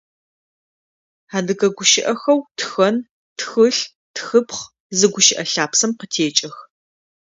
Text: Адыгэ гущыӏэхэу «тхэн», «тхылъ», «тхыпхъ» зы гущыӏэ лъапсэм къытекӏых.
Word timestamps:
Адыгэ 1.37 1.67
гущыӏэхэу 1.75 2.39
«тхэн», 2.57 2.95
«тхылъ», 3.37 3.79
«тхыпхъ» 4.15 4.61
зы 4.97 5.07
гущыӏэ 5.13 5.43
лъапсэм 5.51 5.91
къытекӏых. 5.99 6.55